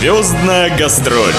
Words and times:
Звездная 0.00 0.74
гастроль. 0.78 1.34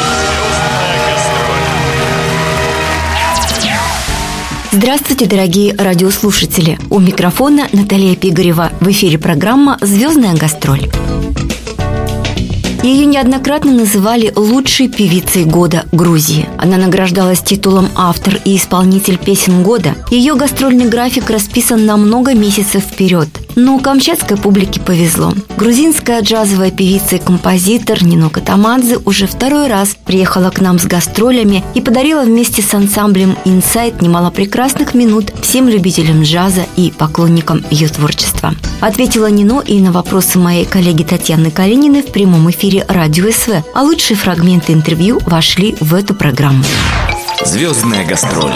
Здравствуйте, 4.72 5.26
дорогие 5.26 5.74
радиослушатели! 5.76 6.78
У 6.92 7.00
микрофона 7.00 7.68
Наталья 7.74 8.16
Пигарева. 8.16 8.72
В 8.80 8.88
эфире 8.92 9.18
программа 9.18 9.80
«Звездная 9.82 10.36
гастроль». 10.36 10.92
Ее 12.84 13.06
неоднократно 13.06 13.72
называли 13.72 14.32
лучшей 14.36 14.90
певицей 14.90 15.46
года 15.46 15.86
Грузии. 15.92 16.48
Она 16.60 16.78
награждалась 16.78 17.42
титулом 17.42 17.90
автор 17.96 18.40
и 18.46 18.56
исполнитель 18.56 19.18
песен 19.18 19.64
года. 19.64 19.96
Ее 20.12 20.36
гастрольный 20.36 20.88
график 20.88 21.32
расписан 21.32 21.88
на 21.88 21.98
много 21.98 22.36
месяцев 22.36 22.84
вперед. 22.84 23.28
Но 23.56 23.80
камчатской 23.80 24.38
публике 24.38 24.80
повезло. 24.80 25.34
Грузинская 25.58 26.22
джазовая 26.22 26.72
певица 26.72 27.18
и 27.18 27.20
композитор 27.20 28.04
Нино 28.04 28.30
Катамадзе 28.30 28.98
уже 29.06 29.28
второй 29.28 29.68
раз 29.68 29.96
приехала 30.06 30.50
к 30.50 30.62
нам 30.62 30.80
с 30.80 30.86
гастролями 30.86 31.64
и 31.76 31.82
подарила 31.82 32.24
вместе 32.24 32.62
с 32.62 32.74
ансамблем 32.74 33.38
«Инсайт» 33.46 34.02
немало 34.02 34.32
прекрасных 34.32 34.94
минут 34.94 35.32
всем 35.42 35.68
любителям 35.68 36.24
джаза 36.24 36.66
и 36.76 36.92
поклонникам 36.98 37.64
ее 37.70 37.88
творчества. 37.88 38.54
Ответила 38.80 39.30
Нино 39.30 39.62
и 39.66 39.80
на 39.80 39.92
вопросы 39.92 40.40
моей 40.40 40.66
коллеги 40.66 41.04
Татьяны 41.04 41.52
Калининой 41.52 42.02
в 42.02 42.12
прямом 42.12 42.50
эфире 42.52 42.86
«Радио 42.88 43.32
СВ», 43.32 43.64
а 43.74 43.84
лучшие 43.84 44.18
фрагменты 44.18 44.74
интервью 44.74 45.20
вошли 45.26 45.76
в 45.80 45.94
эту 45.94 46.16
программу. 46.16 46.64
Звездная 47.46 48.06
гастроль. 48.06 48.54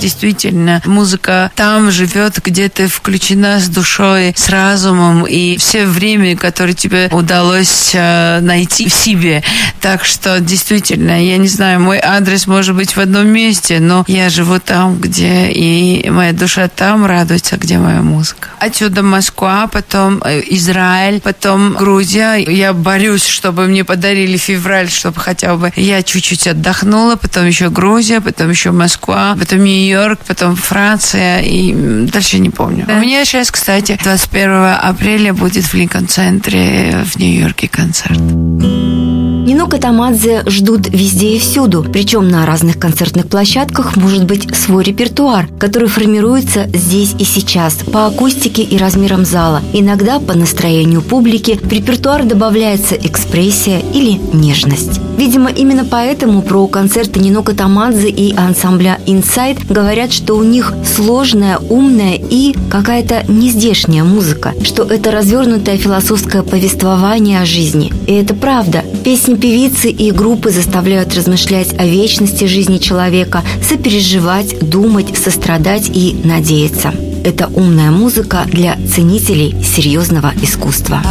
Действительно, 0.00 0.80
музыка 0.86 1.50
там 1.54 1.90
живет, 1.90 2.40
где 2.42 2.68
ты 2.68 2.86
включена 2.86 3.60
с 3.60 3.68
душой, 3.68 4.32
с 4.34 4.48
разумом 4.48 5.26
и 5.26 5.58
все 5.58 5.84
время, 5.84 6.36
которое 6.36 6.72
тебе 6.72 7.08
удалось 7.12 7.90
э, 7.92 8.40
найти 8.40 8.88
в 8.88 8.94
себе. 8.94 9.42
Так 9.80 10.04
что 10.04 10.40
действительно, 10.40 11.22
я 11.22 11.36
не 11.36 11.48
знаю, 11.48 11.80
мой 11.80 11.98
адрес 11.98 12.46
может 12.46 12.74
быть 12.74 12.96
в 12.96 13.00
одном 13.00 13.28
месте, 13.28 13.78
но 13.78 14.04
я 14.08 14.30
живу 14.30 14.58
там, 14.58 14.98
где 14.98 15.48
и 15.50 16.08
моя 16.08 16.32
душа 16.32 16.68
там 16.68 17.04
радуется, 17.04 17.58
где 17.58 17.78
моя 17.78 18.00
музыка. 18.00 18.48
Отсюда 18.58 19.02
Москва, 19.02 19.66
потом 19.66 20.22
э, 20.24 20.42
Израиль, 20.48 21.20
потом 21.20 21.74
Грузия. 21.74 22.36
Я 22.36 22.72
борюсь, 22.72 23.26
чтобы 23.26 23.66
мне 23.66 23.84
подарили 23.84 24.38
февраль, 24.38 24.90
чтобы 24.90 25.20
хотя 25.20 25.56
бы 25.56 25.72
я 25.76 26.02
чуть-чуть 26.02 26.46
отдохнула, 26.46 27.16
потом 27.16 27.46
еще 27.46 27.68
Грузия, 27.68 27.89
потом 28.20 28.50
еще 28.50 28.70
Москва, 28.70 29.36
потом 29.38 29.64
Нью-Йорк, 29.64 30.20
потом 30.26 30.56
Франция 30.56 31.40
и 31.40 31.72
дальше 32.06 32.38
не 32.38 32.50
помню. 32.50 32.86
У 32.88 33.00
меня 33.00 33.24
сейчас, 33.24 33.50
кстати, 33.50 33.98
21 34.02 34.50
апреля 34.80 35.32
будет 35.32 35.64
в 35.64 35.74
Линкольн-центре 35.74 37.04
в 37.04 37.18
Нью-Йорке 37.18 37.68
концерт. 37.68 38.18
Нино 38.18 39.66
Катамадзе 39.66 40.44
ждут 40.46 40.88
везде 40.88 41.34
и 41.34 41.38
всюду, 41.40 41.84
причем 41.92 42.28
на 42.28 42.46
разных 42.46 42.78
концертных 42.78 43.26
площадках 43.26 43.96
может 43.96 44.24
быть 44.24 44.54
свой 44.54 44.84
репертуар, 44.84 45.48
который 45.58 45.88
формируется 45.88 46.68
здесь 46.72 47.16
и 47.18 47.24
сейчас, 47.24 47.74
по 47.74 48.06
акустике 48.06 48.62
и 48.62 48.76
размерам 48.78 49.24
зала. 49.24 49.60
Иногда 49.72 50.20
по 50.20 50.34
настроению 50.34 51.02
публики 51.02 51.58
в 51.60 51.72
репертуар 51.72 52.24
добавляется 52.24 52.94
экспрессия 52.94 53.80
или 53.92 54.20
нежность. 54.32 55.00
Видимо, 55.20 55.50
именно 55.50 55.84
поэтому 55.84 56.40
про 56.40 56.66
концерты 56.66 57.20
Нино 57.20 57.42
Катамадзе 57.42 58.08
и 58.08 58.34
ансамбля 58.34 58.98
Inside 59.04 59.70
говорят, 59.70 60.14
что 60.14 60.32
у 60.34 60.42
них 60.42 60.72
сложная, 60.96 61.58
умная 61.58 62.14
и 62.14 62.54
какая-то 62.70 63.24
нездешняя 63.28 64.02
музыка, 64.02 64.54
что 64.62 64.82
это 64.82 65.10
развернутое 65.10 65.76
философское 65.76 66.42
повествование 66.42 67.42
о 67.42 67.44
жизни. 67.44 67.92
И 68.06 68.14
это 68.14 68.32
правда. 68.32 68.82
Песни 69.04 69.34
певицы 69.34 69.90
и 69.90 70.10
группы 70.10 70.48
заставляют 70.48 71.14
размышлять 71.14 71.78
о 71.78 71.84
вечности 71.84 72.46
жизни 72.46 72.78
человека, 72.78 73.42
сопереживать, 73.62 74.58
думать, 74.70 75.18
сострадать 75.18 75.90
и 75.92 76.18
надеяться. 76.24 76.94
Это 77.24 77.48
умная 77.48 77.90
музыка 77.90 78.46
для 78.46 78.78
ценителей 78.88 79.54
серьезного 79.62 80.32
искусства. 80.40 81.02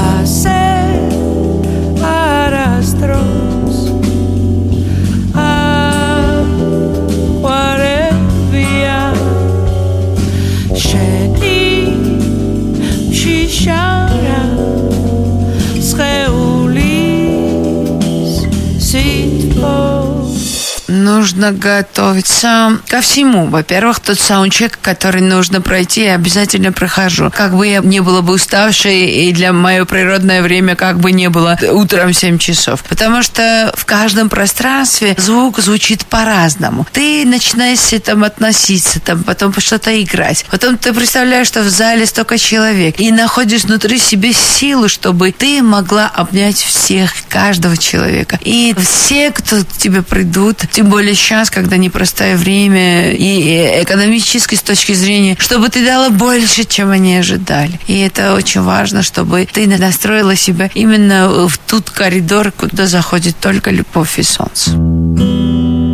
Нужно 21.40 21.52
готовиться 21.54 22.80
ко 22.88 23.02
всему. 23.02 23.48
Во-первых, 23.48 24.02
тот 24.02 24.20
саундчек, 24.20 24.78
который 24.82 25.22
нужно 25.22 25.62
пройти, 25.62 26.04
я 26.04 26.16
обязательно 26.16 26.72
прохожу. 26.74 27.32
Как 27.34 27.56
бы 27.56 27.66
я 27.66 27.80
не 27.80 28.02
была 28.02 28.22
бы 28.22 28.34
уставшей, 28.34 29.28
и 29.28 29.32
для 29.32 29.54
мое 29.54 29.86
природное 29.86 30.42
время 30.42 30.76
как 30.76 31.00
бы 31.00 31.12
не 31.12 31.30
было 31.30 31.58
утром 31.72 32.14
7 32.14 32.38
часов. 32.40 32.84
Потому 32.84 33.24
что 33.24 33.72
в 33.76 33.86
каждом 33.86 34.30
пространстве 34.30 35.16
звук 35.18 35.60
звучит 35.60 36.06
по-разному. 36.06 36.86
Ты 36.92 37.26
начинаешь 37.26 37.94
этому 37.94 38.26
относиться, 38.26 39.00
там, 39.00 39.24
потом 39.24 39.54
что-то 39.58 40.02
играть. 40.02 40.46
Потом 40.52 40.78
ты 40.78 40.94
представляешь, 40.94 41.48
что 41.48 41.62
в 41.62 41.70
зале 41.70 42.06
столько 42.06 42.38
человек, 42.38 43.00
и 43.00 43.12
находишь 43.12 43.64
внутри 43.64 43.98
себе 43.98 44.34
силу, 44.34 44.90
чтобы 44.90 45.32
ты 45.32 45.62
могла 45.62 46.08
обнять 46.08 46.58
всех, 46.58 47.14
каждого 47.30 47.78
человека. 47.78 48.40
И 48.44 48.76
все, 48.78 49.32
кто 49.32 49.64
к 49.64 49.78
тебе 49.78 50.02
придут, 50.02 50.58
тем 50.72 50.90
более 50.90 51.16
сейчас, 51.30 51.52
когда 51.52 51.78
непростое 51.78 52.36
время 52.36 53.12
и 53.12 53.84
экономически 53.84 54.56
с 54.56 54.64
точки 54.64 54.94
зрения, 54.94 55.38
чтобы 55.38 55.70
ты 55.70 55.86
дала 55.86 56.10
больше, 56.10 56.64
чем 56.64 56.90
они 56.90 57.18
ожидали. 57.18 57.80
И 57.86 58.00
это 58.00 58.34
очень 58.34 58.62
важно, 58.62 59.04
чтобы 59.04 59.46
ты 59.46 59.68
настроила 59.68 60.36
себя 60.36 60.72
именно 60.74 61.48
в 61.48 61.56
тот 61.60 61.92
коридор, 61.92 62.52
куда 62.52 62.88
заходит 62.88 63.36
только 63.40 63.70
любовь 63.70 64.18
и 64.18 64.24
солнце. 64.24 64.72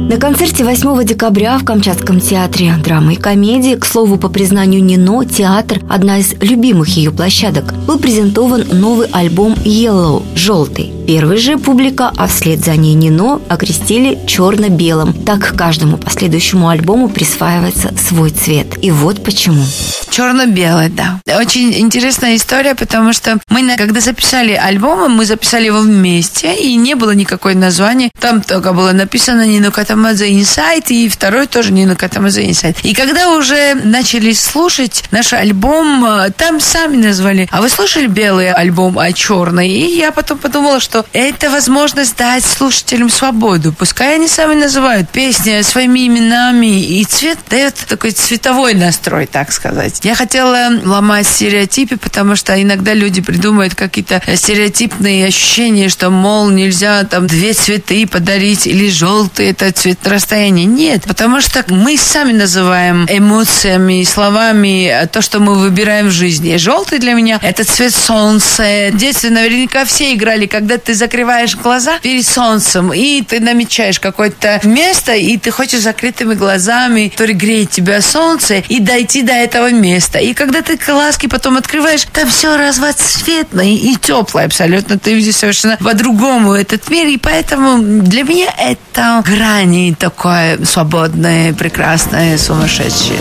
На 0.07 0.17
концерте 0.17 0.63
8 0.63 1.03
декабря 1.03 1.57
в 1.57 1.65
Камчатском 1.65 2.19
театре 2.19 2.75
драмы 2.77 3.13
и 3.13 3.17
комедии, 3.17 3.75
к 3.75 3.85
слову, 3.85 4.17
по 4.17 4.29
признанию 4.29 4.83
Нино, 4.83 5.25
театр– 5.25 5.79
одна 5.89 6.19
из 6.19 6.35
любимых 6.41 6.89
ее 6.89 7.11
площадок, 7.11 7.73
был 7.87 7.97
презентован 7.97 8.65
новый 8.71 9.07
альбом 9.11 9.53
«Yellow»– 9.53 10.21
«Желтый». 10.35 10.91
Первый 11.07 11.37
же 11.37 11.57
публика, 11.57 12.11
а 12.15 12.27
вслед 12.27 12.63
за 12.63 12.75
ней 12.75 12.93
Нино, 12.93 13.41
окрестили 13.47 14.19
черно-белым. 14.27 15.13
Так 15.13 15.55
каждому 15.55 15.97
последующему 15.97 16.69
альбому 16.69 17.09
присваивается 17.09 17.91
свой 17.97 18.29
цвет. 18.29 18.77
И 18.83 18.91
вот 18.91 19.23
почему. 19.23 19.63
Черно-белый, 20.11 20.89
да. 20.89 21.19
Очень 21.27 21.73
интересная 21.73 22.35
история, 22.35 22.75
потому 22.75 23.11
что 23.11 23.39
мы, 23.49 23.75
когда 23.77 23.99
записали 23.99 24.53
альбом, 24.53 25.11
мы 25.13 25.25
записали 25.25 25.65
его 25.65 25.79
вместе, 25.79 26.53
и 26.55 26.75
не 26.75 26.93
было 26.93 27.15
никакой 27.15 27.55
названия. 27.55 28.11
Там 28.19 28.41
только 28.41 28.73
было 28.73 28.91
написано 28.91 29.43
Нино 29.43 29.71
Катамадзе 29.71 30.31
Инсайт, 30.31 30.91
и 30.91 31.09
второй 31.09 31.47
тоже 31.47 31.71
Нино 31.71 31.95
Катамадзе 31.95 32.47
Инсайт. 32.47 32.77
И 32.83 32.93
когда 32.93 33.29
уже 33.29 33.73
начали 33.73 34.33
слушать 34.33 35.05
наш 35.09 35.33
альбом, 35.33 36.31
там 36.37 36.59
сами 36.59 36.97
назвали, 36.97 37.49
а 37.51 37.61
вы 37.61 37.69
слушали 37.69 38.05
белый 38.05 38.51
альбом, 38.51 38.99
а 38.99 39.11
черный? 39.11 39.67
И 39.67 39.97
я 39.97 40.11
потом 40.11 40.37
подумала, 40.37 40.79
что 40.79 41.07
это 41.11 41.49
возможность 41.49 42.15
дать 42.17 42.45
слушателям 42.45 43.09
свободу. 43.09 43.73
Пускай 43.73 44.13
они 44.13 44.27
сами 44.27 44.53
называют 44.53 45.09
песни 45.09 45.59
своими 45.63 46.05
именами, 46.05 46.83
и 46.83 47.03
цвет 47.03 47.39
дает 47.49 47.73
такой 47.73 48.11
цветовой 48.11 48.75
настрой, 48.75 49.25
так 49.25 49.51
сказать. 49.51 50.01
Я 50.03 50.13
хотела 50.13 50.69
ломать 50.83 51.14
стереотипы, 51.23 51.97
потому 51.97 52.35
что 52.35 52.61
иногда 52.61 52.93
люди 52.93 53.21
придумывают 53.21 53.75
какие-то 53.75 54.21
стереотипные 54.35 55.25
ощущения, 55.25 55.89
что, 55.89 56.09
мол, 56.09 56.49
нельзя 56.49 57.03
там 57.03 57.27
две 57.27 57.53
цветы 57.53 58.07
подарить, 58.07 58.67
или 58.67 58.89
желтый 58.89 59.49
это 59.49 59.71
цвет 59.71 59.99
расстояния. 60.05 60.65
Нет, 60.65 61.03
потому 61.03 61.41
что 61.41 61.63
мы 61.69 61.97
сами 61.97 62.31
называем 62.31 63.05
эмоциями 63.09 64.03
словами 64.03 65.07
то, 65.11 65.21
что 65.21 65.39
мы 65.39 65.55
выбираем 65.55 66.07
в 66.07 66.11
жизни. 66.11 66.57
Желтый 66.57 66.99
для 66.99 67.13
меня 67.13 67.39
это 67.41 67.63
цвет 67.63 67.93
солнца. 67.93 68.63
В 68.91 68.97
детстве 68.97 69.29
наверняка 69.29 69.85
все 69.85 70.13
играли, 70.13 70.45
когда 70.45 70.77
ты 70.77 70.93
закрываешь 70.93 71.55
глаза 71.55 71.99
перед 71.99 72.25
солнцем, 72.25 72.93
и 72.93 73.21
ты 73.21 73.39
намечаешь 73.39 73.99
какое-то 73.99 74.59
место, 74.63 75.15
и 75.15 75.37
ты 75.37 75.51
хочешь 75.51 75.81
закрытыми 75.81 76.33
глазами, 76.33 77.09
который 77.09 77.35
греет 77.35 77.71
тебя 77.71 78.01
солнце, 78.01 78.63
и 78.67 78.79
дойти 78.79 79.21
до 79.21 79.33
этого 79.33 79.71
места. 79.71 80.19
И 80.19 80.33
когда 80.33 80.61
ты 80.61 80.77
глазки 81.05 81.27
потом 81.27 81.57
открываешь, 81.57 82.07
там 82.11 82.27
все 82.27 82.57
разноцветное 82.57 83.67
и 83.67 83.95
теплое 83.95 84.45
абсолютно. 84.45 84.97
Ты 84.97 85.13
видишь 85.13 85.35
совершенно 85.35 85.77
по-другому 85.77 86.53
этот 86.53 86.89
мир. 86.89 87.07
И 87.07 87.17
поэтому 87.17 88.01
для 88.01 88.23
меня 88.23 88.47
это 88.57 89.23
грани 89.23 89.95
такое 89.97 90.57
свободное, 90.65 91.53
прекрасное, 91.53 92.39
сумасшедшее. 92.39 93.19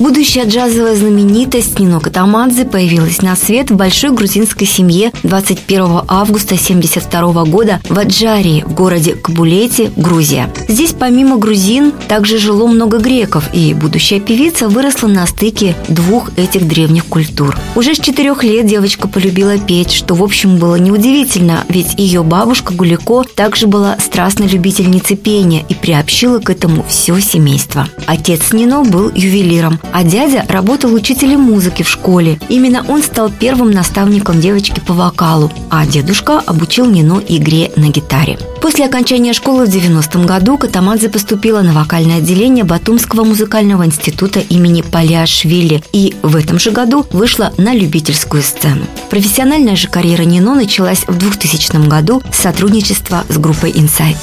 Будущая 0.00 0.46
джазовая 0.46 0.96
знаменитость 0.96 1.78
Нино 1.78 2.00
Катамадзе 2.00 2.64
появилась 2.64 3.20
на 3.20 3.36
свет 3.36 3.70
в 3.70 3.76
большой 3.76 4.12
грузинской 4.12 4.66
семье 4.66 5.12
21 5.24 6.04
августа 6.08 6.54
1972 6.54 7.44
года 7.44 7.80
в 7.86 7.98
Аджарии, 7.98 8.64
в 8.66 8.72
городе 8.72 9.12
Кабулете, 9.12 9.92
Грузия. 9.96 10.48
Здесь 10.68 10.94
помимо 10.98 11.36
грузин 11.36 11.92
также 12.08 12.38
жило 12.38 12.66
много 12.66 12.96
греков, 12.96 13.50
и 13.52 13.74
будущая 13.74 14.20
певица 14.20 14.70
выросла 14.70 15.08
на 15.08 15.26
стыке 15.26 15.76
двух 15.88 16.30
этих 16.38 16.66
древних 16.66 17.04
культур. 17.04 17.54
Уже 17.76 17.94
с 17.94 18.00
четырех 18.00 18.42
лет 18.42 18.64
девочка 18.64 19.06
полюбила 19.06 19.58
петь, 19.58 19.92
что 19.92 20.14
в 20.14 20.22
общем 20.22 20.56
было 20.56 20.76
неудивительно, 20.76 21.64
ведь 21.68 21.98
ее 21.98 22.22
бабушка 22.22 22.72
Гулико 22.72 23.24
также 23.24 23.66
была 23.66 23.98
страстной 23.98 24.48
любительницей 24.48 25.18
пения 25.18 25.62
и 25.68 25.74
приобщила 25.74 26.38
к 26.38 26.48
этому 26.48 26.86
все 26.88 27.20
семейство. 27.20 27.86
Отец 28.06 28.54
Нино 28.54 28.82
был 28.82 29.12
ювелиром, 29.14 29.78
а 29.92 30.04
дядя 30.04 30.44
работал 30.48 30.92
учителем 30.92 31.40
музыки 31.40 31.82
в 31.82 31.88
школе. 31.88 32.38
Именно 32.48 32.84
он 32.88 33.02
стал 33.02 33.30
первым 33.30 33.70
наставником 33.70 34.40
девочки 34.40 34.80
по 34.80 34.94
вокалу, 34.94 35.50
а 35.70 35.86
дедушка 35.86 36.40
обучил 36.40 36.86
Нино 36.86 37.20
игре 37.26 37.70
на 37.76 37.88
гитаре. 37.88 38.38
После 38.60 38.84
окончания 38.84 39.32
школы 39.32 39.64
в 39.64 39.68
90-м 39.68 40.26
году 40.26 40.58
Катамадзе 40.58 41.08
поступила 41.08 41.62
на 41.62 41.72
вокальное 41.72 42.18
отделение 42.18 42.64
Батумского 42.64 43.24
музыкального 43.24 43.86
института 43.86 44.40
имени 44.40 44.82
Палиашвили 44.82 45.82
и 45.92 46.14
в 46.22 46.36
этом 46.36 46.58
же 46.58 46.70
году 46.70 47.06
вышла 47.10 47.52
на 47.56 47.74
любительскую 47.74 48.42
сцену. 48.42 48.84
Профессиональная 49.08 49.76
же 49.76 49.88
карьера 49.88 50.22
Нино 50.22 50.54
началась 50.54 51.04
в 51.06 51.16
2000 51.16 51.88
году 51.88 52.22
с 52.32 52.36
сотрудничества 52.36 53.24
с 53.28 53.38
группой 53.38 53.70
Insight. 53.70 54.16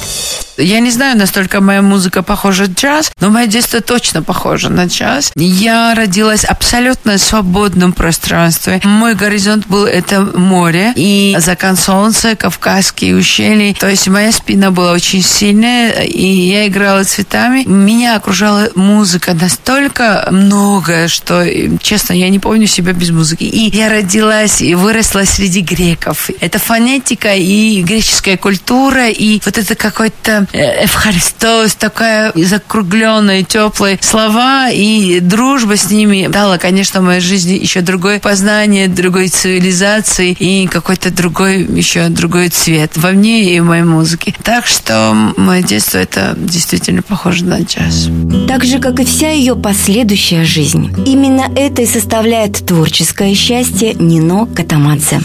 Я 0.58 0.80
не 0.80 0.90
знаю, 0.90 1.16
настолько 1.16 1.60
моя 1.60 1.82
музыка 1.82 2.22
похожа 2.22 2.64
на 2.64 2.72
джаз, 2.72 3.12
но 3.20 3.30
мое 3.30 3.46
детство 3.46 3.80
точно 3.80 4.24
похоже 4.24 4.70
на 4.70 4.86
джаз. 4.86 5.30
Я 5.36 5.94
родилась 5.94 6.44
абсолютно 6.44 7.16
в 7.16 7.20
свободном 7.20 7.92
пространстве. 7.92 8.80
Мой 8.82 9.14
горизонт 9.14 9.68
был 9.68 9.86
это 9.86 10.20
море 10.20 10.92
и 10.96 11.36
закат 11.38 11.78
солнца, 11.78 12.34
Кавказские 12.34 13.14
ущелья. 13.14 13.72
То 13.74 13.88
есть 13.88 14.08
моя 14.08 14.27
спина 14.32 14.70
была 14.70 14.92
очень 14.92 15.22
сильная, 15.22 16.02
и 16.02 16.26
я 16.26 16.66
играла 16.66 17.04
цветами. 17.04 17.64
Меня 17.64 18.16
окружала 18.16 18.68
музыка 18.74 19.34
настолько 19.34 20.28
многое, 20.30 21.08
что, 21.08 21.44
честно, 21.80 22.12
я 22.12 22.28
не 22.28 22.38
помню 22.38 22.66
себя 22.66 22.92
без 22.92 23.10
музыки. 23.10 23.44
И 23.44 23.76
я 23.76 23.88
родилась 23.88 24.60
и 24.60 24.74
выросла 24.74 25.24
среди 25.24 25.60
греков. 25.60 26.30
Это 26.40 26.58
фонетика 26.58 27.34
и 27.34 27.82
греческая 27.82 28.36
культура, 28.36 29.08
и 29.08 29.40
вот 29.44 29.58
это 29.58 29.74
какой-то 29.74 30.46
Эвхаристос, 30.52 31.74
такая 31.74 32.32
закругленная, 32.34 33.42
теплые 33.42 33.98
слова, 34.00 34.70
и 34.70 35.20
дружба 35.20 35.76
с 35.76 35.90
ними 35.90 36.28
дала, 36.28 36.58
конечно, 36.58 37.00
в 37.00 37.04
моей 37.04 37.20
жизни 37.20 37.54
еще 37.54 37.80
другое 37.80 38.20
познание, 38.20 38.88
другой 38.88 39.28
цивилизации 39.28 40.32
и 40.38 40.66
какой-то 40.66 41.10
другой, 41.10 41.62
еще 41.64 42.08
другой 42.08 42.48
цвет 42.48 42.92
во 42.96 43.10
мне 43.10 43.54
и 43.54 43.60
в 43.60 43.64
моей 43.64 43.84
музыке. 43.84 44.17
Так 44.42 44.66
что 44.66 45.12
мое 45.36 45.62
детство 45.62 45.98
это 45.98 46.34
действительно 46.36 47.02
похоже 47.02 47.44
на 47.44 47.60
джаз. 47.60 48.08
Так 48.48 48.64
же, 48.64 48.78
как 48.78 49.00
и 49.00 49.04
вся 49.04 49.30
ее 49.30 49.56
последующая 49.56 50.44
жизнь. 50.44 50.92
Именно 51.06 51.50
это 51.54 51.82
и 51.82 51.86
составляет 51.86 52.64
творческое 52.66 53.34
счастье 53.34 53.94
Нино 53.94 54.46
Катамадзе. 54.46 55.20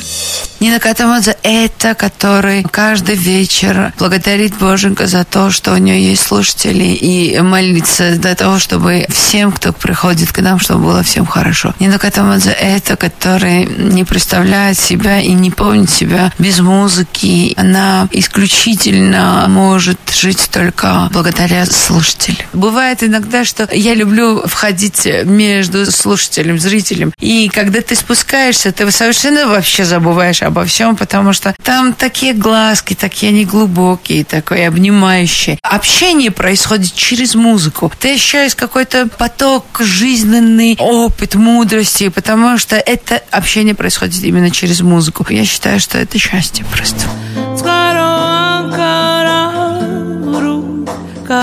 Нина 0.64 0.80
Катамадзе– 0.80 1.36
это 1.44 1.94
который 1.94 2.64
каждый 2.64 3.16
вечер 3.16 3.94
благодарит 4.00 4.58
Боженька 4.58 5.08
за 5.08 5.26
то, 5.26 5.52
что 5.52 5.74
у 5.74 5.78
нее 5.78 6.02
есть 6.12 6.24
слушатели, 6.24 6.86
и 6.86 7.38
молится 7.42 8.16
для 8.16 8.34
того, 8.34 8.60
чтобы 8.60 9.06
всем, 9.10 9.52
кто 9.52 9.74
приходит 9.74 10.32
к 10.32 10.40
нам, 10.40 10.60
чтобы 10.60 10.86
было 10.86 11.04
всем 11.04 11.26
хорошо. 11.26 11.74
Нина 11.80 12.00
Катамадзе– 12.00 12.52
это 12.60 12.96
который 12.96 13.66
не 13.66 14.06
представляет 14.06 14.78
себя 14.78 15.20
и 15.20 15.34
не 15.34 15.52
помнит 15.52 15.90
себя 15.90 16.32
без 16.40 16.62
музыки. 16.62 17.54
Она 17.58 18.08
исключительно 18.12 18.83
может 18.88 20.00
жить 20.14 20.50
только 20.52 21.10
благодаря 21.12 21.66
слушателям. 21.66 22.48
Бывает 22.54 23.04
иногда, 23.04 23.44
что 23.44 23.68
я 23.72 23.94
люблю 23.94 24.48
входить 24.48 25.08
между 25.26 25.92
слушателем, 25.92 26.60
зрителем, 26.60 27.12
и 27.20 27.50
когда 27.50 27.82
ты 27.82 27.96
спускаешься, 27.96 28.72
ты 28.72 28.90
совершенно 28.92 29.48
вообще 29.48 29.84
забываешь 29.84 30.42
об 30.42 30.54
обо 30.54 30.66
всем, 30.66 30.96
потому 30.96 31.34
что 31.34 31.56
там 31.64 31.94
такие 31.94 32.34
глазки, 32.34 32.94
такие 32.94 33.32
они 33.32 33.44
глубокие, 33.44 34.24
такое 34.24 34.68
обнимающее. 34.68 35.58
Общение 35.64 36.30
происходит 36.30 36.94
через 36.94 37.34
музыку. 37.34 37.92
Ты 38.00 38.14
ощущаешь 38.14 38.56
какой-то 38.56 39.08
поток 39.18 39.66
жизненный, 39.80 40.78
опыт, 40.80 41.34
мудрости, 41.34 42.10
потому 42.10 42.60
что 42.60 42.76
это 42.76 43.22
общение 43.32 43.74
происходит 43.74 44.24
именно 44.24 44.52
через 44.52 44.82
музыку. 44.82 45.26
Я 45.30 45.44
считаю, 45.44 45.80
что 45.80 45.98
это 45.98 46.20
счастье 46.20 46.64
просто. 46.72 47.08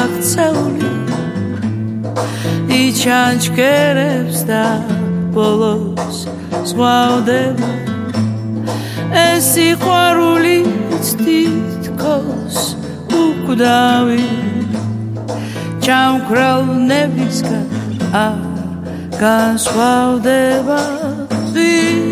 გაქცეული 0.01 0.91
იჩანჩქერებს 2.73 4.39
და 4.49 4.63
ბოლოს 5.35 6.21
ზღვავდება 6.71 7.69
ეს 9.25 9.51
სიყვარული 9.53 10.57
თითქოს 11.21 12.59
უკვდავი 13.21 14.25
ჩამქრალ 15.85 16.65
ნებისგან 16.89 17.69
არ 18.25 18.41
განსხვავდება. 19.21 20.81
ვინ 21.53 22.10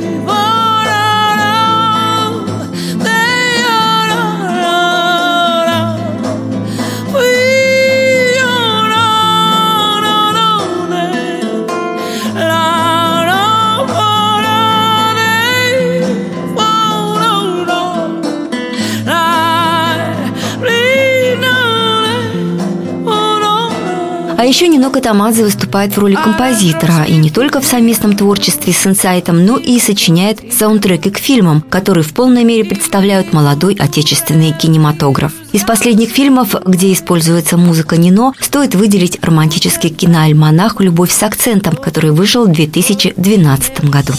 еще 24.48 24.66
Нино 24.68 24.90
Катамадзе 24.90 25.44
выступает 25.44 25.94
в 25.94 25.98
роли 25.98 26.14
композитора 26.14 27.04
и 27.06 27.16
не 27.16 27.30
только 27.30 27.60
в 27.60 27.66
совместном 27.66 28.16
творчестве 28.16 28.72
с 28.72 28.86
инсайтом, 28.86 29.44
но 29.44 29.58
и 29.58 29.78
сочиняет 29.78 30.52
саундтреки 30.52 31.10
к 31.10 31.18
фильмам, 31.18 31.60
которые 31.60 32.02
в 32.02 32.14
полной 32.14 32.44
мере 32.44 32.64
представляют 32.64 33.32
молодой 33.32 33.74
отечественный 33.74 34.52
кинематограф. 34.52 35.32
Из 35.50 35.62
последних 35.62 36.10
фильмов, 36.10 36.54
где 36.66 36.92
используется 36.92 37.56
музыка 37.56 37.96
Нино, 37.96 38.34
стоит 38.38 38.74
выделить 38.74 39.18
романтический 39.22 39.88
киноальманах 39.88 40.78
«Любовь 40.80 41.10
с 41.10 41.22
акцентом», 41.22 41.74
который 41.74 42.10
вышел 42.10 42.46
в 42.46 42.52
2012 42.52 43.84
году. 43.86 44.12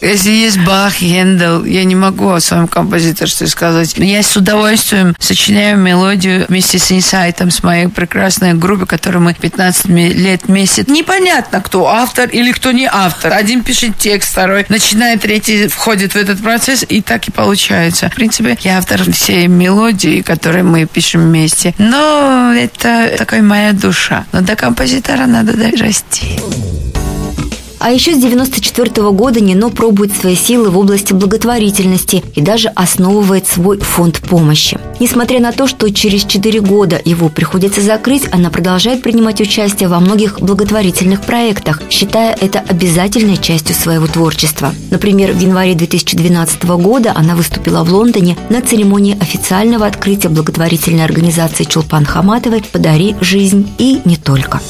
Если 0.00 0.30
есть 0.30 0.58
Бах, 0.60 0.94
Хендел, 0.94 1.62
я 1.66 1.84
не 1.84 1.94
могу 1.94 2.30
о 2.30 2.40
своем 2.40 2.68
композиторстве 2.68 3.46
сказать. 3.46 3.92
Я 3.98 4.22
с 4.22 4.34
удовольствием 4.34 5.14
сочиняю 5.18 5.76
мелодию 5.76 6.46
вместе 6.48 6.78
с 6.78 6.90
инсайтом, 6.90 7.50
с 7.50 7.62
моей 7.62 7.88
прекрасной 7.88 8.54
группой, 8.54 8.86
которую 8.86 9.22
мы 9.22 9.34
15 9.34 9.86
лет 9.88 10.42
вместе. 10.46 10.84
Непонятно, 10.86 11.60
кто 11.60 11.86
автор 11.86 12.30
или 12.30 12.50
кто 12.52 12.72
не 12.72 12.88
автор. 12.90 13.34
Один 13.34 13.62
пишет 13.62 13.98
текст, 13.98 14.32
второй 14.32 14.64
начинает, 14.70 15.20
третий 15.20 15.68
входит 15.68 16.14
в 16.14 16.16
этот 16.16 16.40
процесс, 16.40 16.82
и 16.88 17.02
так 17.02 17.28
и 17.28 17.30
получается. 17.30 18.08
В 18.08 18.14
принципе, 18.14 18.56
я 18.62 18.78
автор 18.78 19.02
всей 19.12 19.48
мелодии, 19.48 20.22
которые 20.22 20.64
мы 20.70 20.86
пишем 20.86 21.22
вместе. 21.22 21.74
Но 21.78 22.52
это 22.56 23.14
такая 23.18 23.42
моя 23.42 23.72
душа. 23.72 24.24
Но 24.32 24.40
до 24.40 24.56
композитора 24.56 25.26
надо 25.26 25.56
дорасти. 25.56 26.40
А 27.80 27.90
еще 27.90 28.12
с 28.12 28.18
1994 28.18 29.10
года 29.12 29.40
Нино 29.40 29.70
пробует 29.70 30.12
свои 30.12 30.36
силы 30.36 30.68
в 30.68 30.76
области 30.76 31.14
благотворительности 31.14 32.22
и 32.34 32.42
даже 32.42 32.68
основывает 32.68 33.46
свой 33.46 33.78
фонд 33.78 34.20
помощи. 34.20 34.78
Несмотря 35.00 35.40
на 35.40 35.50
то, 35.50 35.66
что 35.66 35.90
через 35.90 36.24
4 36.24 36.60
года 36.60 37.00
его 37.02 37.30
приходится 37.30 37.80
закрыть, 37.80 38.28
она 38.32 38.50
продолжает 38.50 39.02
принимать 39.02 39.40
участие 39.40 39.88
во 39.88 39.98
многих 39.98 40.40
благотворительных 40.40 41.22
проектах, 41.22 41.80
считая 41.88 42.36
это 42.38 42.58
обязательной 42.60 43.38
частью 43.38 43.74
своего 43.74 44.06
творчества. 44.06 44.74
Например, 44.90 45.32
в 45.32 45.40
январе 45.40 45.74
2012 45.74 46.64
года 46.64 47.14
она 47.16 47.34
выступила 47.34 47.82
в 47.82 47.90
Лондоне 47.90 48.36
на 48.50 48.60
церемонии 48.60 49.16
официального 49.18 49.86
открытия 49.86 50.28
благотворительной 50.28 51.04
организации 51.06 51.64
Чулпан 51.64 52.04
Хаматовой 52.04 52.62
«Подари 52.62 53.16
жизнь» 53.22 53.70
и 53.78 54.02
не 54.04 54.16
только. 54.16 54.60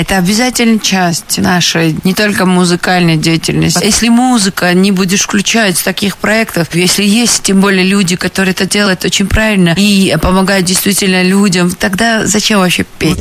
Это 0.00 0.16
обязательная 0.16 0.78
часть 0.78 1.36
нашей 1.36 1.94
не 2.04 2.14
только 2.14 2.46
музыкальной 2.46 3.18
деятельности. 3.18 3.84
Если 3.84 4.08
музыка 4.08 4.72
не 4.72 4.92
будешь 4.92 5.20
включать 5.20 5.76
в 5.76 5.84
таких 5.84 6.16
проектов, 6.16 6.74
если 6.74 7.04
есть 7.04 7.42
тем 7.42 7.60
более 7.60 7.84
люди, 7.84 8.16
которые 8.16 8.52
это 8.52 8.64
делают 8.64 9.04
очень 9.04 9.26
правильно 9.26 9.74
и 9.76 10.16
помогают 10.22 10.64
действительно 10.64 11.22
людям, 11.22 11.70
тогда 11.72 12.24
зачем 12.24 12.60
вообще 12.60 12.86
петь? 12.98 13.18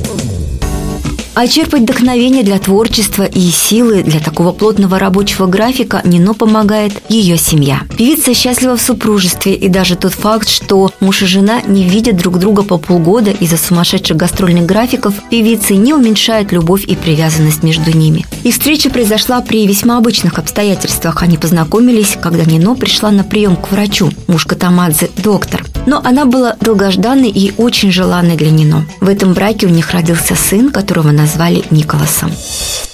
А 1.41 1.47
черпать 1.47 1.83
вдохновение 1.83 2.43
для 2.43 2.59
творчества 2.59 3.23
и 3.23 3.39
силы 3.49 4.03
для 4.03 4.19
такого 4.19 4.51
плотного 4.51 4.99
рабочего 4.99 5.47
графика 5.47 6.01
Нино 6.03 6.33
помогает 6.33 6.91
ее 7.07 7.37
семья. 7.37 7.83
Певица 7.97 8.33
счастлива 8.33 8.75
в 8.75 8.81
супружестве, 8.81 9.55
и 9.55 9.69
даже 9.69 9.95
тот 9.95 10.11
факт, 10.11 10.49
что 10.49 10.91
муж 10.99 11.21
и 11.21 11.25
жена 11.25 11.61
не 11.65 11.85
видят 11.85 12.17
друг 12.17 12.39
друга 12.39 12.63
по 12.63 12.77
полгода 12.77 13.31
из-за 13.31 13.55
сумасшедших 13.55 14.17
гастрольных 14.17 14.65
графиков, 14.65 15.13
певицы 15.29 15.77
не 15.77 15.93
уменьшает 15.93 16.51
любовь 16.51 16.83
и 16.83 16.97
привязанность 16.97 17.63
между 17.63 17.97
ними. 17.97 18.25
Их 18.43 18.55
встреча 18.55 18.89
произошла 18.89 19.39
при 19.39 19.65
весьма 19.65 19.97
обычных 19.97 20.39
обстоятельствах. 20.39 21.23
Они 21.23 21.37
познакомились, 21.37 22.17
когда 22.21 22.43
Нино 22.43 22.75
пришла 22.75 23.11
на 23.11 23.23
прием 23.23 23.55
к 23.55 23.71
врачу. 23.71 24.11
Муж 24.27 24.45
Катамадзе– 24.45 25.09
доктор. 25.15 25.63
Но 25.85 26.01
она 26.03 26.25
была 26.25 26.57
долгожданной 26.59 27.29
и 27.29 27.53
очень 27.55 27.93
желанной 27.93 28.35
для 28.35 28.51
Нино. 28.51 28.85
В 28.99 29.07
этом 29.07 29.33
браке 29.33 29.65
у 29.67 29.69
них 29.69 29.91
родился 29.91 30.35
сын, 30.35 30.69
которого 30.69 31.11
назвали 31.11 31.28
Николасом. 31.69 32.31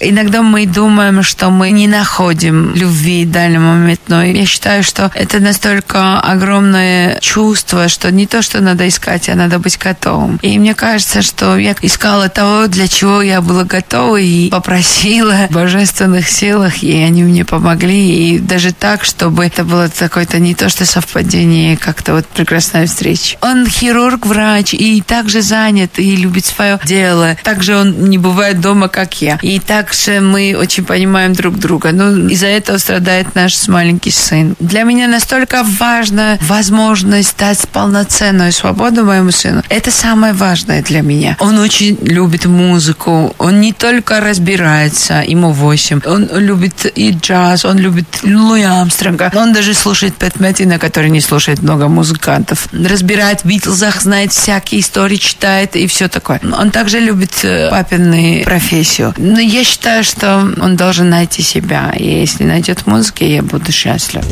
Иногда 0.00 0.42
мы 0.42 0.66
думаем, 0.66 1.22
что 1.22 1.50
мы 1.50 1.70
не 1.70 1.88
находим 1.88 2.74
любви 2.74 3.24
в 3.24 3.30
данный 3.30 3.58
момент, 3.58 4.00
но 4.08 4.22
я 4.22 4.44
считаю, 4.44 4.82
что 4.82 5.10
это 5.14 5.40
настолько 5.40 6.20
огромное 6.20 7.18
чувство, 7.20 7.88
что 7.88 8.10
не 8.12 8.26
то, 8.26 8.42
что 8.42 8.60
надо 8.60 8.86
искать, 8.88 9.28
а 9.28 9.34
надо 9.34 9.58
быть 9.58 9.78
готовым. 9.78 10.38
И 10.42 10.58
мне 10.58 10.74
кажется, 10.74 11.22
что 11.22 11.56
я 11.56 11.74
искала 11.80 12.28
того, 12.28 12.66
для 12.66 12.88
чего 12.88 13.22
я 13.22 13.40
была 13.40 13.64
готова 13.64 14.18
и 14.18 14.50
попросила 14.50 15.46
в 15.48 15.54
божественных 15.54 16.28
силах, 16.28 16.82
и 16.82 16.92
они 16.96 17.22
мне 17.22 17.44
помогли. 17.44 18.34
И 18.34 18.38
даже 18.38 18.72
так, 18.72 19.04
чтобы 19.04 19.46
это 19.46 19.64
было 19.64 19.90
какое-то 19.96 20.38
не 20.38 20.54
то, 20.54 20.68
что 20.68 20.84
совпадение, 20.84 21.76
как-то 21.76 22.14
вот 22.14 22.26
прекрасная 22.26 22.86
встреча. 22.86 23.38
Он 23.40 23.66
хирург, 23.66 24.26
врач, 24.26 24.74
и 24.74 25.00
также 25.00 25.40
занят, 25.40 25.98
и 25.98 26.16
любит 26.16 26.44
свое 26.44 26.78
дело. 26.84 27.36
Также 27.42 27.76
он 27.76 28.08
не 28.10 28.15
бывает 28.18 28.60
дома, 28.60 28.88
как 28.88 29.20
я. 29.20 29.38
И 29.42 29.58
также 29.60 30.20
мы 30.20 30.56
очень 30.58 30.84
понимаем 30.84 31.32
друг 31.32 31.58
друга. 31.58 31.92
Ну, 31.92 32.28
из-за 32.28 32.46
этого 32.46 32.78
страдает 32.78 33.34
наш 33.34 33.68
маленький 33.68 34.10
сын. 34.10 34.56
Для 34.60 34.82
меня 34.82 35.08
настолько 35.08 35.62
важна 35.64 36.38
возможность 36.40 37.36
дать 37.38 37.68
полноценную 37.68 38.52
свободу 38.52 39.04
моему 39.04 39.30
сыну. 39.30 39.62
Это 39.68 39.90
самое 39.90 40.32
важное 40.32 40.82
для 40.82 41.02
меня. 41.02 41.36
Он 41.40 41.58
очень 41.58 41.98
любит 42.02 42.46
музыку. 42.46 43.34
Он 43.38 43.60
не 43.60 43.72
только 43.72 44.20
разбирается, 44.20 45.22
ему 45.26 45.52
8. 45.52 46.00
Он 46.06 46.28
любит 46.36 46.86
и 46.94 47.10
джаз, 47.10 47.64
он 47.64 47.78
любит 47.78 48.06
Луи 48.22 48.62
Амстронга. 48.62 49.30
Он 49.34 49.52
даже 49.52 49.74
слушает 49.74 50.14
Пэт 50.14 50.40
Мэттина, 50.40 50.78
который 50.78 51.10
не 51.10 51.20
слушает 51.20 51.62
много 51.62 51.88
музыкантов. 51.88 52.68
Разбирает 52.72 53.42
в 53.42 53.44
Битлзах, 53.46 54.00
знает 54.00 54.32
всякие 54.32 54.80
истории, 54.80 55.16
читает 55.16 55.76
и 55.76 55.86
все 55.86 56.08
такое. 56.08 56.40
Он 56.58 56.70
также 56.70 56.98
любит 56.98 57.32
э, 57.42 57.68
папины 58.06 58.42
профессию. 58.44 59.14
Но 59.16 59.40
я 59.40 59.64
считаю, 59.64 60.04
что 60.04 60.48
он 60.60 60.76
должен 60.76 61.10
найти 61.10 61.42
себя. 61.42 61.92
И 61.96 62.04
если 62.04 62.44
найдет 62.44 62.80
в 62.80 62.86
музыке, 62.86 63.34
я 63.34 63.42
буду 63.42 63.72
счастлив. 63.72 64.24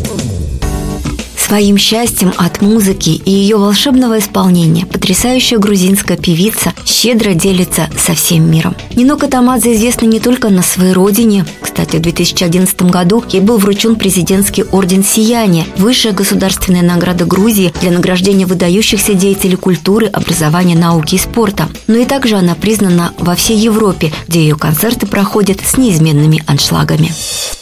Своим 1.54 1.78
счастьем 1.78 2.32
от 2.36 2.62
музыки 2.62 3.10
и 3.10 3.30
ее 3.30 3.58
волшебного 3.58 4.18
исполнения 4.18 4.86
потрясающая 4.86 5.56
грузинская 5.56 6.16
певица 6.16 6.72
щедро 6.84 7.32
делится 7.32 7.88
со 7.96 8.14
всем 8.14 8.50
миром. 8.50 8.74
Нино 8.96 9.16
Катамадзе 9.16 9.74
известна 9.74 10.06
не 10.06 10.18
только 10.18 10.48
на 10.48 10.62
своей 10.62 10.92
родине. 10.92 11.46
Кстати, 11.60 11.98
в 11.98 12.00
2011 12.00 12.82
году 12.82 13.22
ей 13.30 13.40
был 13.40 13.58
вручен 13.58 13.94
президентский 13.94 14.64
орден 14.64 15.04
«Сияние»– 15.04 15.64
высшая 15.76 16.10
государственная 16.10 16.82
награда 16.82 17.24
Грузии 17.24 17.72
для 17.80 17.92
награждения 17.92 18.46
выдающихся 18.46 19.14
деятелей 19.14 19.54
культуры, 19.54 20.08
образования, 20.08 20.74
науки 20.74 21.14
и 21.14 21.18
спорта. 21.18 21.68
Но 21.86 21.98
и 21.98 22.04
также 22.04 22.34
она 22.34 22.56
признана 22.56 23.12
во 23.18 23.36
всей 23.36 23.58
Европе, 23.58 24.12
где 24.26 24.40
ее 24.40 24.56
концерты 24.56 25.06
проходят 25.06 25.60
с 25.64 25.76
неизменными 25.76 26.42
аншлагами. 26.48 27.12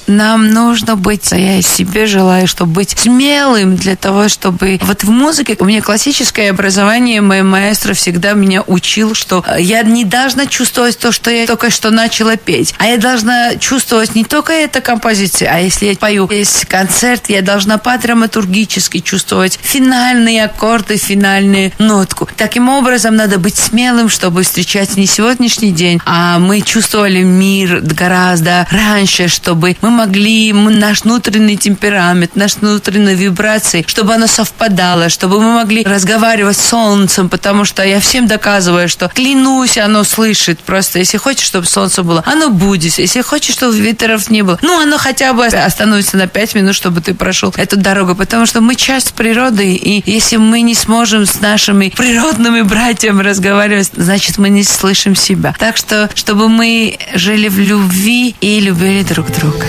Нам 0.07 0.51
нужно 0.51 0.97
быть, 0.97 1.31
я 1.33 1.63
себе 1.63 2.07
желаю, 2.07 2.47
чтобы 2.47 2.73
быть 2.73 2.99
смелым 2.99 3.77
для 3.77 3.97
того, 3.97 4.29
чтобы... 4.29 4.81
Вот 4.83 5.05
в 5.05 5.11
музыке 5.11 5.57
у 5.59 5.65
меня 5.65 5.81
классическое 5.81 6.51
образование, 6.51 7.21
мой 7.21 7.43
маэстро 7.43 7.95
всегда 7.95 8.33
меня 8.33 8.63
учил, 8.63 9.15
что 9.15 9.45
я 9.59 9.83
не 9.83 10.05
должна 10.05 10.47
чувствовать 10.47 10.99
то, 10.99 11.13
что 11.13 11.31
я 11.31 11.47
только 11.47 11.71
что 11.71 11.91
начала 11.91 12.37
петь, 12.37 12.75
а 12.79 12.87
я 12.87 12.97
должна 12.97 13.57
чувствовать 13.57 14.15
не 14.15 14.25
только 14.25 14.53
эта 14.53 14.81
композиция, 14.81 15.55
а 15.55 15.59
если 15.59 15.87
я 15.87 15.97
пою 15.97 16.27
весь 16.27 16.65
концерт, 16.69 17.29
я 17.29 17.43
должна 17.43 17.79
по-драматургически 17.79 19.01
чувствовать 19.01 19.59
финальные 19.63 20.45
аккорды, 20.45 20.97
финальную 20.97 21.73
нотку. 21.79 22.29
Таким 22.37 22.69
образом, 22.69 23.17
надо 23.17 23.39
быть 23.39 23.57
смелым, 23.57 24.09
чтобы 24.09 24.43
встречать 24.43 24.97
не 24.97 25.07
сегодняшний 25.07 25.71
день, 25.71 26.01
а 26.05 26.39
мы 26.39 26.61
чувствовали 26.61 27.23
мир 27.23 27.81
гораздо 27.83 28.67
раньше, 28.71 29.29
чтобы 29.29 29.77
мы 29.81 29.91
могли 29.93 30.53
наш 30.53 31.03
внутренний 31.03 31.57
темперамент, 31.57 32.37
наш 32.37 32.57
внутренние 32.57 33.15
вибрации, 33.15 33.85
чтобы 33.87 34.15
оно 34.15 34.27
совпадало, 34.27 35.09
чтобы 35.09 35.41
мы 35.41 35.55
могли 35.55 35.85
разговаривать 35.85 36.57
с 36.57 36.69
солнцем, 36.69 37.29
потому 37.29 37.65
что 37.65 37.85
я 37.85 38.01
всем 38.01 38.27
доказываю, 38.27 38.89
что 38.89 39.09
клянусь, 39.09 39.79
оно 39.79 40.05
слышит. 40.05 40.59
Просто 40.61 40.99
если 40.99 41.19
хочешь, 41.19 41.47
чтобы 41.47 41.67
солнце 41.67 42.03
было, 42.03 42.23
оно 42.27 42.51
будет. 42.51 42.99
Если 42.99 43.21
хочешь, 43.21 43.55
чтобы 43.55 43.79
ветров 43.79 44.31
не 44.31 44.43
было, 44.43 44.59
ну, 44.63 44.81
оно 44.81 44.99
хотя 44.99 45.33
бы 45.33 45.47
остановится 45.47 46.17
на 46.17 46.27
пять 46.27 46.55
минут, 46.55 46.75
чтобы 46.75 47.01
ты 47.01 47.15
прошел 47.15 47.53
эту 47.57 47.77
дорогу, 47.77 48.15
потому 48.15 48.47
что 48.47 48.61
мы 48.61 48.75
часть 48.75 49.13
природы, 49.15 49.75
и 49.75 50.03
если 50.11 50.37
мы 50.37 50.63
не 50.63 50.75
сможем 50.75 51.27
с 51.27 51.41
нашими 51.41 51.91
природными 51.91 52.63
братьями 52.63 53.23
разговаривать, 53.23 53.91
значит, 53.95 54.39
мы 54.39 54.49
не 54.49 54.65
слышим 54.65 55.15
себя. 55.15 55.55
Так 55.59 55.77
что, 55.77 56.09
чтобы 56.15 56.49
мы 56.49 56.99
жили 57.15 57.49
в 57.49 57.59
любви 57.59 58.35
и 58.41 58.61
любили 58.61 59.03
друг 59.03 59.31
друга. 59.33 59.65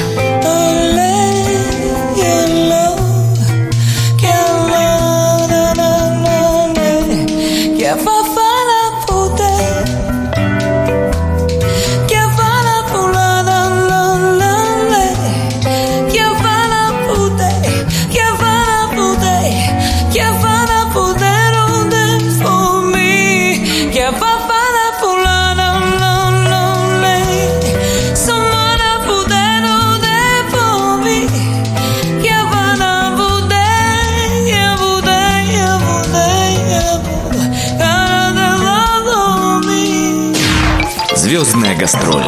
Звездная 41.33 41.75
гастроль. 41.75 42.21